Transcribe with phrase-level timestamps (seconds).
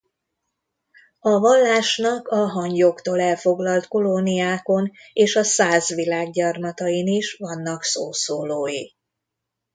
[1.19, 8.87] A vallásnak a Hangyoktól elfoglalt kolóniákon és a Száz Világ gyarmatain is vannak szószólói.